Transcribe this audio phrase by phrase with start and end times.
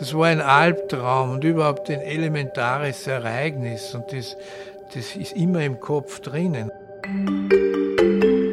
[0.00, 4.34] Das war ein Albtraum und überhaupt ein elementares Ereignis und das,
[4.94, 6.70] das ist immer im Kopf drinnen.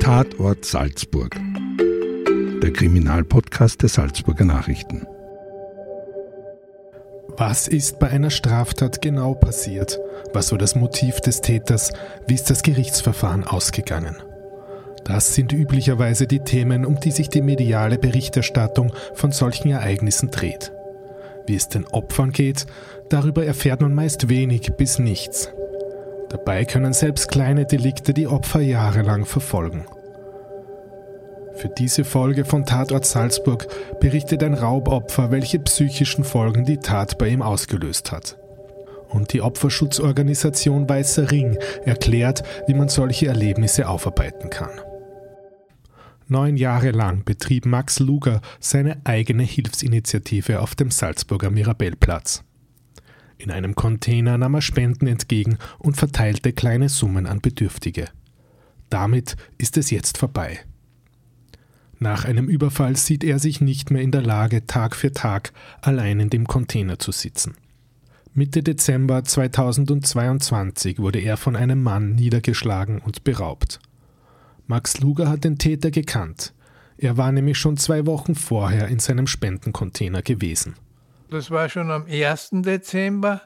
[0.01, 1.33] Tatort Salzburg.
[2.61, 5.07] Der Kriminalpodcast der Salzburger Nachrichten.
[7.37, 10.01] Was ist bei einer Straftat genau passiert?
[10.33, 11.93] Was war das Motiv des Täters?
[12.27, 14.17] Wie ist das Gerichtsverfahren ausgegangen?
[15.05, 20.73] Das sind üblicherweise die Themen, um die sich die mediale Berichterstattung von solchen Ereignissen dreht.
[21.47, 22.65] Wie es den Opfern geht,
[23.09, 25.49] darüber erfährt man meist wenig bis nichts.
[26.29, 29.85] Dabei können selbst kleine Delikte die Opfer jahrelang verfolgen.
[31.55, 33.67] Für diese Folge von Tatort Salzburg
[33.99, 38.37] berichtet ein Raubopfer, welche psychischen Folgen die Tat bei ihm ausgelöst hat.
[39.09, 44.69] Und die Opferschutzorganisation Weißer Ring erklärt, wie man solche Erlebnisse aufarbeiten kann.
[46.29, 52.43] Neun Jahre lang betrieb Max Luger seine eigene Hilfsinitiative auf dem Salzburger Mirabellplatz.
[53.37, 58.09] In einem Container nahm er Spenden entgegen und verteilte kleine Summen an Bedürftige.
[58.89, 60.59] Damit ist es jetzt vorbei.
[61.99, 66.19] Nach einem Überfall sieht er sich nicht mehr in der Lage, Tag für Tag allein
[66.19, 67.55] in dem Container zu sitzen.
[68.33, 73.79] Mitte Dezember 2022 wurde er von einem Mann niedergeschlagen und beraubt.
[74.67, 76.53] Max Luger hat den Täter gekannt.
[76.97, 80.75] Er war nämlich schon zwei Wochen vorher in seinem Spendencontainer gewesen.
[81.29, 82.49] Das war schon am 1.
[82.53, 83.41] Dezember.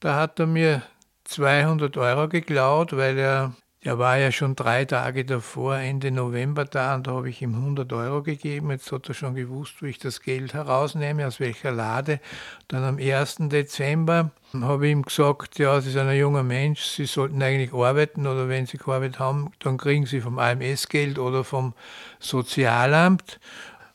[0.00, 0.82] Da hat er mir
[1.24, 3.54] 200 Euro geklaut, weil er
[3.84, 7.54] der war ja schon drei Tage davor, Ende November da, und da habe ich ihm
[7.54, 8.70] 100 Euro gegeben.
[8.70, 12.20] Jetzt hat er schon gewusst, wo ich das Geld herausnehme, aus welcher Lade.
[12.68, 13.36] Dann am 1.
[13.48, 18.26] Dezember habe ich ihm gesagt, ja, Sie sind ein junger Mensch, Sie sollten eigentlich arbeiten
[18.26, 21.74] oder wenn Sie keine Arbeit haben, dann kriegen Sie vom AMS Geld oder vom
[22.20, 23.40] Sozialamt.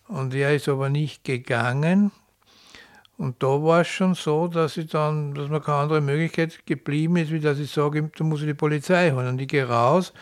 [0.09, 2.11] Und er ist aber nicht gegangen.
[3.17, 7.17] Und da war es schon so, dass ich dann, dass mir keine andere Möglichkeit geblieben
[7.17, 9.27] ist, wie dass ich sage, da muss ich die Polizei holen.
[9.27, 10.13] Und ich gehe raus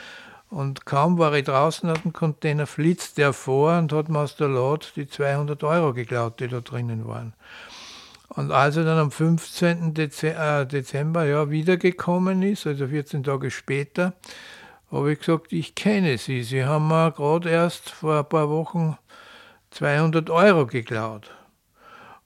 [0.50, 4.38] und kaum war ich draußen aus dem Container, flitzt der vor und hat mir aus
[4.38, 7.33] der Lot die 200 Euro geklaut, die da drinnen waren.
[8.29, 9.94] Und als er dann am 15.
[9.95, 14.13] Äh, Dezember ja, wiedergekommen ist, also 14 Tage später,
[14.91, 16.44] habe ich gesagt, ich kenne Sie.
[16.44, 18.97] Sie haben mir gerade erst vor ein paar Wochen
[19.72, 21.31] 200 Euro geklaut.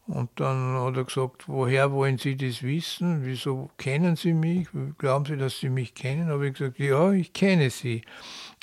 [0.10, 3.26] Und dann hat er gesagt, woher wollen Sie das wissen?
[3.26, 4.68] Wieso kennen Sie mich?
[4.98, 6.30] Glauben Sie, dass Sie mich kennen?
[6.30, 8.02] Habe ich gesagt, ja, ich kenne Sie.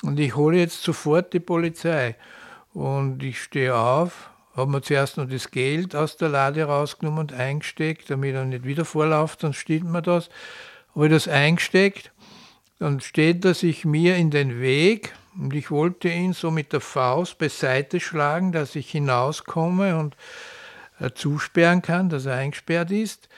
[0.03, 2.17] Und ich hole jetzt sofort die Polizei.
[2.73, 7.33] Und ich stehe auf, habe mir zuerst noch das Geld aus der Lade rausgenommen und
[7.33, 10.29] eingesteckt, damit er nicht wieder vorläuft, dann steht mir das.
[10.93, 12.11] Habe ich das eingesteckt,
[12.77, 16.81] dann steht er sich mir in den Weg und ich wollte ihn so mit der
[16.81, 20.17] Faust beiseite schlagen, dass ich hinauskomme und
[21.13, 23.29] zusperren kann, dass er eingesperrt ist.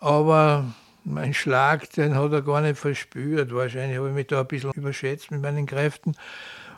[0.00, 0.66] Aber
[1.04, 3.54] mein Schlag, den hat er gar nicht verspürt.
[3.54, 6.16] Wahrscheinlich habe ich mich da ein bisschen überschätzt mit meinen Kräften.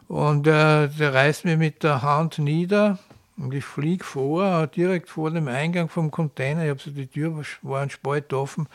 [0.08, 2.98] Und äh, der reißt mir mit der Hand nieder
[3.38, 6.64] und ich fliege vor, direkt vor dem Eingang vom Container.
[6.64, 8.68] Ich habe so die Tür, war ein Spalt offen.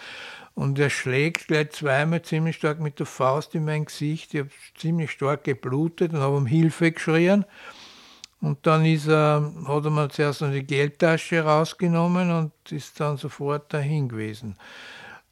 [0.56, 4.34] Und er schlägt gleich zweimal ziemlich stark mit der Faust in mein Gesicht.
[4.34, 7.46] Ich habe ziemlich stark geblutet und habe um Hilfe geschrien.
[8.42, 13.74] Und dann ist er, hat er mir zuerst die Geldtasche rausgenommen und ist dann sofort
[13.74, 14.56] dahin gewesen.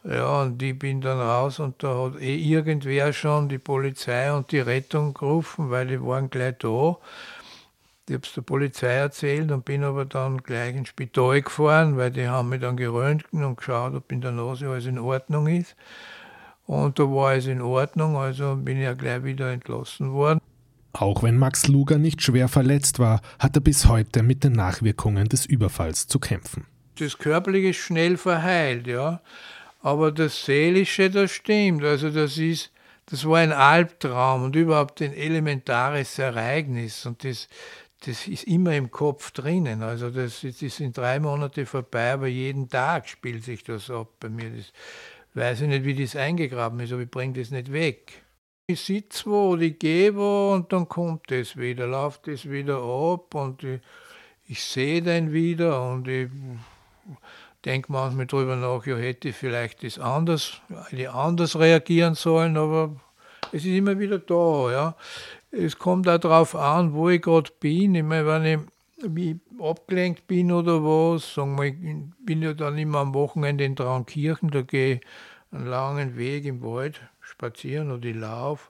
[0.03, 4.51] Ja, und ich bin dann raus und da hat eh irgendwer schon die Polizei und
[4.51, 6.97] die Rettung gerufen, weil die waren gleich da.
[8.07, 12.11] Ich habe es der Polizei erzählt und bin aber dann gleich ins Spital gefahren, weil
[12.11, 15.75] die haben mich dann geröntgt und geschaut, ob in der Nase alles in Ordnung ist.
[16.67, 20.39] Und da war alles in Ordnung, also bin ich ja gleich wieder entlassen worden.
[20.97, 25.27] Auch wenn Max Luger nicht schwer verletzt war, hat er bis heute mit den Nachwirkungen
[25.27, 26.67] des Überfalls zu kämpfen.
[26.97, 29.21] Das Körperliche ist schnell verheilt, ja.
[29.81, 31.83] Aber das Seelische, das stimmt.
[31.83, 32.71] Also das ist,
[33.07, 37.05] das war ein Albtraum und überhaupt ein elementares Ereignis.
[37.05, 37.49] Und das,
[38.05, 39.83] das ist immer im Kopf drinnen.
[39.83, 44.29] Also das, das sind drei Monate vorbei, aber jeden Tag spielt sich das ab bei
[44.29, 44.49] mir.
[44.49, 44.71] Das
[45.33, 48.24] weiß ich nicht, wie das eingegraben ist, aber ich bringe das nicht weg.
[48.67, 52.81] Ich sitze wo oder ich gehe wo und dann kommt es wieder, läuft es wieder
[52.81, 53.79] ab und ich,
[54.47, 56.29] ich sehe den wieder und ich
[57.63, 60.61] denke manchmal drüber nach, ja, hätte ich vielleicht das anders,
[61.11, 62.95] anders reagieren sollen, aber
[63.51, 64.95] es ist immer wieder da, ja
[65.57, 67.95] es kommt auch darauf an, wo ich gerade bin.
[67.95, 68.69] Ich meine, wenn
[69.15, 71.75] ich abgelenkt bin oder was, sagen wir, ich
[72.19, 75.01] bin ja dann immer am Wochenende in Traunkirchen, da gehe ich
[75.51, 78.69] einen langen Weg im Wald spazieren oder ich laufe.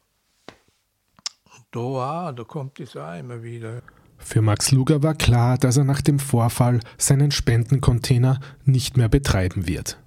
[1.46, 3.82] Und da auch, da kommt es auch immer wieder.
[4.18, 9.68] Für Max Luger war klar, dass er nach dem Vorfall seinen Spendencontainer nicht mehr betreiben
[9.68, 9.98] wird.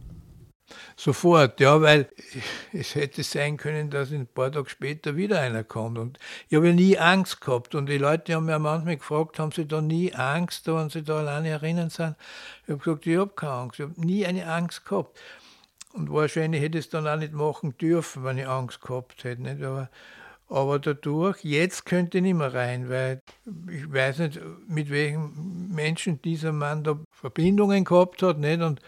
[0.97, 2.09] Sofort, ja, weil
[2.73, 5.97] es hätte sein können, dass ein paar Tage später wieder einer kommt.
[5.97, 6.19] Und
[6.49, 7.75] ich habe ja nie Angst gehabt.
[7.75, 11.19] Und die Leute haben mir manchmal gefragt, haben sie da nie Angst, wenn sie da
[11.19, 12.17] alleine erinnern sind?
[12.65, 13.79] Ich habe gesagt, ich habe keine Angst.
[13.79, 15.17] Ich habe nie eine Angst gehabt.
[15.99, 19.43] Und wahrscheinlich hätte ich es dann auch nicht machen dürfen, wenn ich Angst gehabt hätte.
[19.43, 19.61] Nicht?
[19.65, 19.91] Aber,
[20.49, 23.21] aber dadurch, jetzt könnte ich nicht mehr rein, weil
[23.69, 28.39] ich weiß nicht, mit welchen Menschen dieser Mann da Verbindungen gehabt hat.
[28.39, 28.63] Nicht?
[28.63, 28.81] Und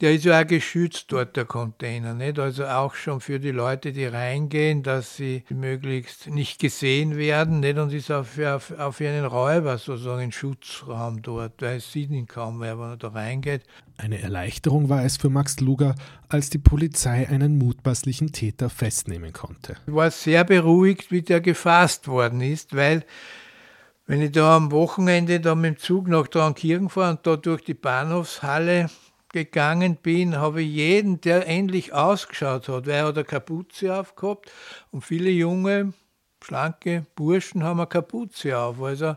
[0.00, 2.14] der ist ja auch geschützt dort, der Container.
[2.14, 2.38] Nicht?
[2.38, 7.60] Also auch schon für die Leute, die reingehen, dass sie möglichst nicht gesehen werden.
[7.60, 7.78] Nicht?
[7.78, 12.10] Und ist auch für, auf, für einen Räuber sozusagen ein Schutzraum dort, weil es sieht
[12.10, 13.62] ihn kaum mehr, wenn er da reingeht.
[13.98, 15.94] Eine Erleichterung war es für Max Luger,
[16.28, 19.76] als die Polizei einen mutmaßlichen Täter festnehmen konnte.
[19.86, 23.04] Ich war sehr beruhigt, wie der gefasst worden ist, weil
[24.06, 27.62] wenn ich da am Wochenende da mit dem Zug nach Traunkirchen fahre und da durch
[27.62, 28.88] die Bahnhofshalle
[29.32, 34.50] gegangen bin, habe ich jeden, der ähnlich ausgeschaut hat, weil er hat eine Kapuze aufgehabt
[34.90, 35.92] und viele junge,
[36.42, 38.82] schlanke Burschen haben eine Kapuze auf.
[38.82, 39.16] Also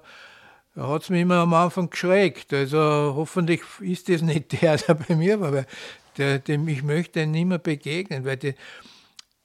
[0.76, 2.54] da hat es mich immer am Anfang geschreckt.
[2.54, 2.80] Also
[3.16, 5.68] hoffentlich ist das nicht der, der bei mir war, weil
[6.18, 8.56] der, dem ich möchte nicht mehr begegnen, weil die,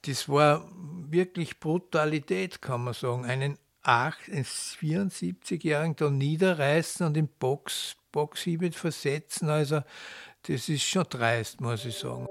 [0.03, 0.67] das war
[1.09, 3.25] wirklich Brutalität, kann man sagen.
[3.25, 9.49] Einen, einen 74-Jährigen da niederreißen und in Box, Boxhiebe versetzen.
[9.49, 9.81] Also
[10.49, 12.27] das ist schon dreist, muss ich sagen.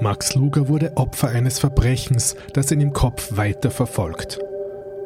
[0.00, 4.38] Max Luger wurde Opfer eines Verbrechens, das ihn im Kopf weiter verfolgt.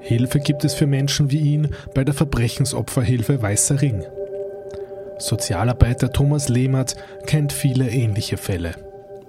[0.00, 4.04] Hilfe gibt es für Menschen wie ihn bei der Verbrechensopferhilfe Weißer Ring.
[5.18, 6.96] Sozialarbeiter Thomas Lehmert
[7.26, 8.74] kennt viele ähnliche Fälle.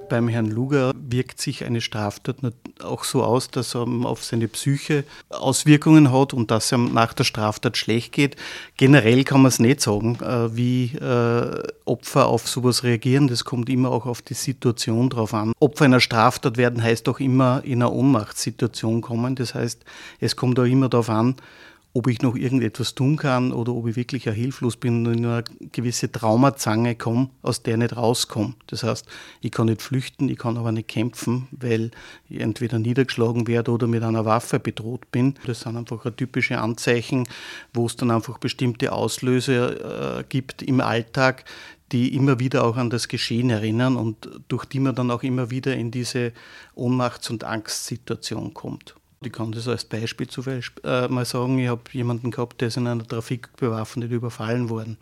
[0.10, 2.38] Beim Herrn Luger wirkt sich eine Straftat
[2.84, 7.24] auch so aus, dass er auf seine Psyche Auswirkungen hat und dass er nach der
[7.24, 8.36] Straftat schlecht geht.
[8.78, 13.28] Generell kann man es nicht sagen, äh, wie äh, Opfer auf sowas reagieren.
[13.28, 15.54] Das kommt immer auch auf die Situation drauf an.
[15.60, 19.36] Opfer einer Straftat werden heißt auch immer in eine Ohnmachtssituation kommen.
[19.36, 19.84] Das heißt,
[20.20, 21.36] es kommt auch immer darauf an,
[21.96, 25.46] ob ich noch irgendetwas tun kann oder ob ich wirklich hilflos bin und in eine
[25.72, 28.54] gewisse Traumazange komme, aus der ich nicht rauskomme.
[28.68, 29.08] Das heißt,
[29.40, 31.92] ich kann nicht flüchten, ich kann aber nicht kämpfen, weil
[32.28, 35.36] ich entweder niedergeschlagen werde oder mit einer Waffe bedroht bin.
[35.46, 37.30] Das sind einfach typische Anzeichen,
[37.74, 41.46] wo es dann einfach bestimmte Auslöse äh, gibt im Alltag,
[41.94, 45.50] die immer wieder auch an das Geschehen erinnern und durch die man dann auch immer
[45.50, 46.34] wieder in diese
[46.76, 48.96] Ohnmachts- und Angstsituation kommt.
[49.22, 52.78] Ich kann das als Beispiel zu äh, mal sagen, ich habe jemanden gehabt, der ist
[52.78, 54.98] in einer Trafik bewaffnet überfallen worden.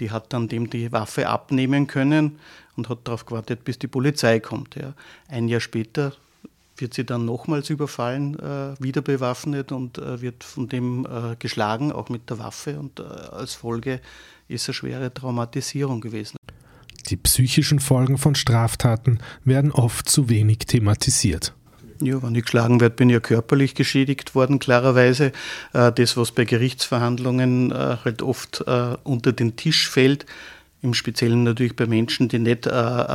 [0.00, 2.38] Die hat dann dem die Waffe abnehmen können
[2.76, 4.76] und hat darauf gewartet, bis die Polizei kommt.
[4.76, 4.94] Ja.
[5.28, 6.12] Ein Jahr später
[6.76, 11.92] wird sie dann nochmals überfallen, äh, wieder bewaffnet und äh, wird von dem äh, geschlagen,
[11.92, 12.78] auch mit der Waffe.
[12.78, 14.00] Und äh, als Folge
[14.46, 16.36] ist eine schwere Traumatisierung gewesen.
[17.08, 21.54] Die psychischen Folgen von Straftaten werden oft zu wenig thematisiert.
[22.00, 25.32] Ja, wenn ich geschlagen werde, bin ich ja körperlich geschädigt worden, klarerweise.
[25.72, 30.24] Äh, das, was bei Gerichtsverhandlungen äh, halt oft äh, unter den Tisch fällt,
[30.80, 32.62] im Speziellen natürlich bei Menschen, die nicht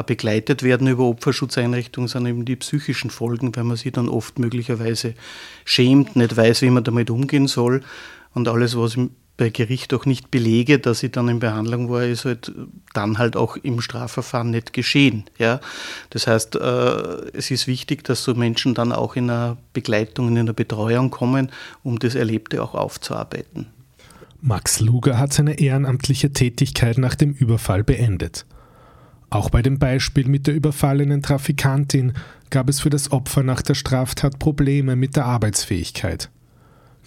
[0.05, 5.13] begleitet werden über Opferschutzeinrichtungen, sind eben die psychischen Folgen, weil man sich dann oft möglicherweise
[5.63, 7.81] schämt, nicht weiß, wie man damit umgehen soll.
[8.33, 12.03] Und alles, was im bei Gericht auch nicht belege, dass ich dann in Behandlung war,
[12.03, 12.51] ist halt
[12.93, 15.23] dann halt auch im Strafverfahren nicht geschehen.
[15.39, 15.59] Ja?
[16.11, 16.59] Das heißt, äh,
[17.33, 21.51] es ist wichtig, dass so Menschen dann auch in einer Begleitung, in einer Betreuung kommen,
[21.81, 23.67] um das Erlebte auch aufzuarbeiten.
[24.39, 28.45] Max Luger hat seine ehrenamtliche Tätigkeit nach dem Überfall beendet.
[29.29, 32.13] Auch bei dem Beispiel mit der überfallenen Trafikantin
[32.51, 36.29] gab es für das Opfer nach der Straftat Probleme mit der Arbeitsfähigkeit.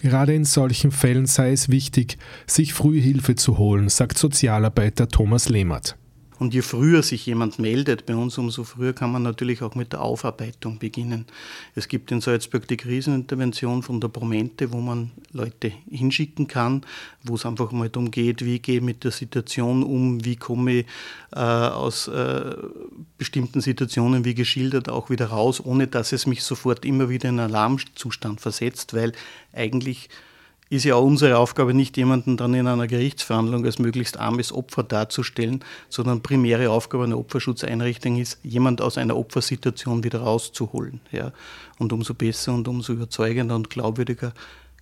[0.01, 5.49] Gerade in solchen Fällen sei es wichtig, sich früh Hilfe zu holen, sagt Sozialarbeiter Thomas
[5.49, 5.97] Lehmert.
[6.39, 9.93] Und je früher sich jemand meldet bei uns, umso früher kann man natürlich auch mit
[9.93, 11.25] der Aufarbeitung beginnen.
[11.73, 16.85] Es gibt in Salzburg die Krisenintervention von der Promente, wo man Leute hinschicken kann,
[17.23, 20.71] wo es einfach mal darum geht, wie gehe ich mit der Situation um, wie komme
[20.79, 20.85] ich
[21.31, 22.55] äh, aus äh,
[23.17, 27.39] bestimmten Situationen, wie geschildert, auch wieder raus, ohne dass es mich sofort immer wieder in
[27.39, 29.13] Alarmzustand versetzt, weil
[29.53, 30.09] eigentlich
[30.69, 34.83] ist ja auch unsere Aufgabe, nicht jemanden dann in einer Gerichtsverhandlung als möglichst armes Opfer
[34.83, 40.99] darzustellen, sondern primäre Aufgabe einer Opferschutzeinrichtung ist, jemand aus einer Opfersituation wieder rauszuholen.
[41.11, 41.31] Ja.
[41.79, 44.33] Und umso besser und umso überzeugender und glaubwürdiger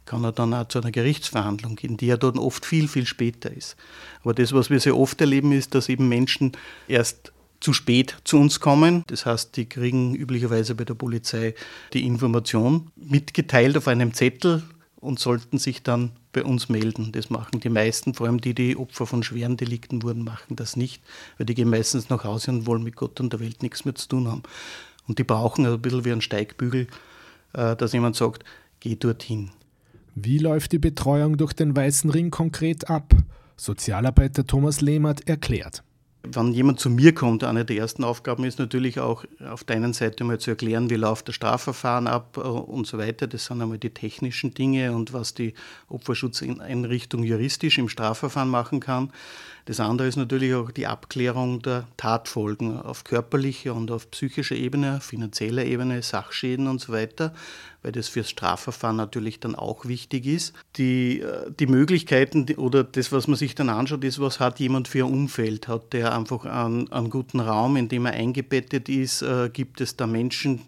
[0.06, 3.52] kann er dann auch zu einer Gerichtsverhandlung gehen, die ja dann oft viel, viel später
[3.52, 3.76] ist.
[4.24, 6.52] Aber das, was wir sehr oft erleben, ist, dass eben Menschen
[6.88, 9.04] erst zu spät zu uns kommen.
[9.08, 11.56] Das heißt, die kriegen üblicherweise bei der Polizei
[11.94, 14.62] die Information mitgeteilt auf einem Zettel,
[15.06, 17.12] und sollten sich dann bei uns melden.
[17.12, 20.76] Das machen die meisten, vor allem die, die Opfer von schweren Delikten wurden, machen das
[20.76, 21.02] nicht,
[21.38, 23.96] weil die gehen meistens nach Hause und wollen mit Gott und der Welt nichts mehr
[23.96, 24.44] zu tun haben.
[25.08, 26.88] Und die brauchen ein bisschen wie ein Steigbügel,
[27.54, 28.44] äh, dass jemand sagt,
[28.80, 29.52] geh dorthin.
[30.16, 33.14] Wie läuft die Betreuung durch den Weißen Ring konkret ab?
[33.58, 35.84] Sozialarbeiter Thomas Lehmert erklärt.
[36.32, 39.94] Wenn jemand zu mir kommt, eine der ersten Aufgaben ist natürlich auch auf der einen
[39.94, 43.28] Seite mal zu erklären, wie läuft das Strafverfahren ab äh, und so weiter.
[43.28, 45.54] Das sind einmal die technischen Dinge und was die
[45.90, 49.12] Opferschutzeinrichtung juristisch im Strafverfahren machen kann.
[49.66, 55.00] Das andere ist natürlich auch die Abklärung der Tatfolgen auf körperlicher und auf psychischer Ebene,
[55.02, 57.34] finanzieller Ebene, Sachschäden und so weiter,
[57.86, 60.56] weil das fürs Strafverfahren natürlich dann auch wichtig ist.
[60.78, 64.88] Die, äh, die Möglichkeiten oder das, was man sich dann anschaut, ist, was hat jemand
[64.88, 65.68] für ein Umfeld?
[65.68, 69.22] Hat der einfach einen, einen guten Raum, in dem er eingebettet ist?
[69.22, 70.62] Äh, gibt es da Menschen,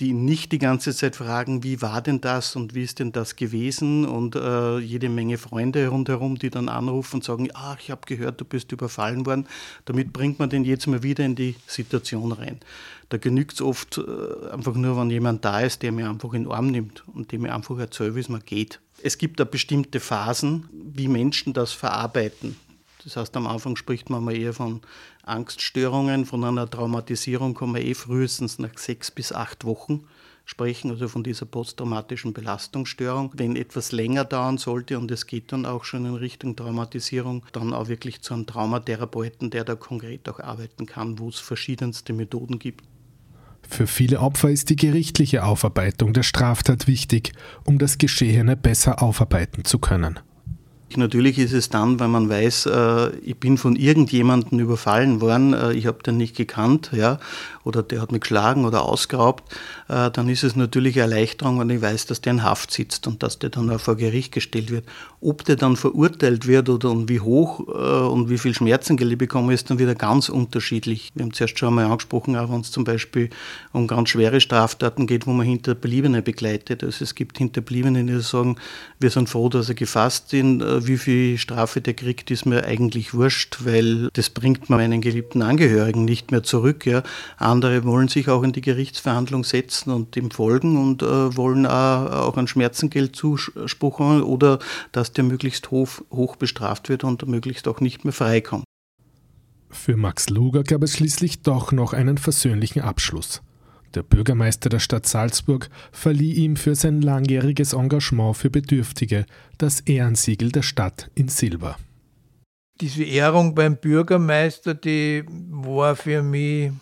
[0.00, 3.36] die nicht die ganze Zeit fragen, wie war denn das und wie ist denn das
[3.36, 8.02] gewesen und äh, jede Menge Freunde rundherum, die dann anrufen und sagen, ach, ich habe
[8.04, 9.46] gehört, du bist überfallen worden.
[9.86, 12.60] Damit bringt man den jetzt mal wieder in die Situation rein.
[13.08, 16.44] Da genügt es oft äh, einfach nur, wenn jemand da ist, der mir einfach in
[16.44, 18.80] den Arm nimmt und dem mir einfach erzählt, wie es mir geht.
[19.02, 22.56] Es gibt da bestimmte Phasen, wie Menschen das verarbeiten.
[23.06, 24.80] Das heißt, am Anfang spricht man mal eher von
[25.22, 30.02] Angststörungen, von einer Traumatisierung kann man eh frühestens nach sechs bis acht Wochen
[30.44, 33.30] sprechen, also von dieser posttraumatischen Belastungsstörung.
[33.36, 37.72] Wenn etwas länger dauern sollte und es geht dann auch schon in Richtung Traumatisierung, dann
[37.72, 42.58] auch wirklich zu einem Traumatherapeuten, der da konkret auch arbeiten kann, wo es verschiedenste Methoden
[42.58, 42.82] gibt.
[43.68, 49.64] Für viele Opfer ist die gerichtliche Aufarbeitung der Straftat wichtig, um das Geschehene besser aufarbeiten
[49.64, 50.18] zu können.
[50.94, 55.72] Natürlich ist es dann, wenn man weiß, äh, ich bin von irgendjemandem überfallen worden, äh,
[55.72, 57.18] ich habe den nicht gekannt, ja,
[57.64, 59.52] oder der hat mich geschlagen oder ausgeraubt,
[59.88, 63.08] äh, dann ist es natürlich eine Erleichterung, wenn ich weiß, dass der in Haft sitzt
[63.08, 64.84] und dass der dann auch vor Gericht gestellt wird.
[65.20, 69.68] Ob der dann verurteilt wird oder und wie hoch und wie viel Schmerzengeld bekommen, ist
[69.70, 71.10] dann wieder ganz unterschiedlich.
[71.14, 73.30] Wir haben zuerst schon einmal angesprochen, auch wenn es zum Beispiel
[73.72, 76.84] um ganz schwere Straftaten geht, wo man Hinterbliebene begleitet.
[76.84, 78.56] Also es gibt Hinterbliebene, die sagen,
[79.00, 83.14] wir sind froh, dass er gefasst sind wie viel Strafe der kriegt, ist mir eigentlich
[83.14, 86.86] wurscht, weil das bringt meinen geliebten Angehörigen nicht mehr zurück.
[86.86, 87.02] Ja.
[87.36, 92.36] Andere wollen sich auch in die Gerichtsverhandlung setzen und ihm folgen und äh, wollen auch,
[92.36, 94.58] einen Schmerzengeldzuspruch haben oder
[94.92, 98.64] dass der möglichst hoch, hoch bestraft wird und möglichst auch nicht mehr freikommt.
[99.70, 103.42] Für Max Luger gab es schließlich doch noch einen versöhnlichen Abschluss.
[103.96, 109.24] Der Bürgermeister der Stadt Salzburg verlieh ihm für sein langjähriges Engagement für Bedürftige
[109.56, 111.76] das Ehrensiegel der Stadt in Silber.
[112.82, 116.72] Diese Ehrung beim Bürgermeister, die war für mich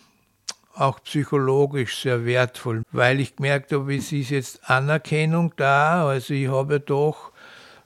[0.73, 6.09] auch psychologisch sehr wertvoll, weil ich gemerkt habe, es ist jetzt Anerkennung da.
[6.09, 7.31] Also ich habe doch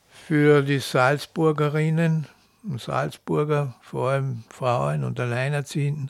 [0.10, 2.26] für die Salzburgerinnen
[2.64, 6.10] und Salzburger, vor allem Frauen und Alleinerziehenden,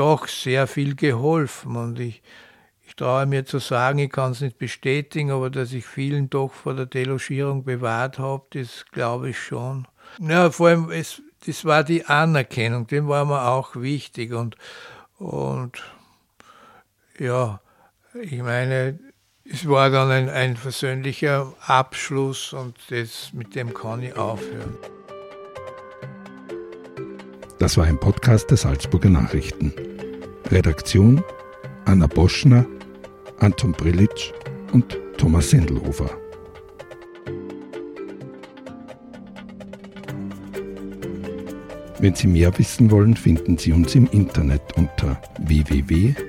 [0.00, 1.76] doch sehr viel geholfen.
[1.76, 2.22] Und ich,
[2.86, 6.52] ich traue mir zu sagen, ich kann es nicht bestätigen, aber dass ich vielen doch
[6.52, 9.86] vor der Delogierung bewahrt habe, das glaube ich schon.
[10.18, 14.32] Ja, vor allem, es, das war die Anerkennung, dem war mir auch wichtig.
[14.32, 14.56] Und,
[15.18, 15.82] und
[17.18, 17.60] ja,
[18.14, 18.98] ich meine,
[19.44, 24.78] es war dann ein, ein versöhnlicher Abschluss und das, mit dem kann ich aufhören.
[27.60, 29.74] Das war ein Podcast der Salzburger Nachrichten.
[30.50, 31.22] Redaktion
[31.84, 32.64] Anna Boschner,
[33.38, 34.32] Anton Brillitsch
[34.72, 36.10] und Thomas Sendelhofer.
[41.98, 46.24] Wenn Sie mehr wissen wollen, finden Sie uns im Internet unter www.sn.at.